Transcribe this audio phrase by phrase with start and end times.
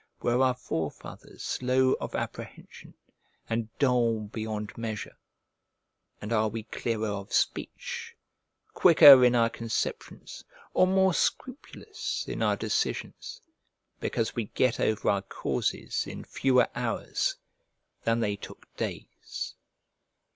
[0.23, 2.95] were our forefathers slow of apprehension,
[3.47, 5.15] and dull beyond measure?
[6.19, 8.15] and are we clearer of speech,
[8.73, 10.43] quicker in our conceptions,
[10.73, 13.41] or more scrupulous in our decisions,
[13.99, 17.35] because we get over our causes in fewer hours
[18.03, 19.53] than they took days?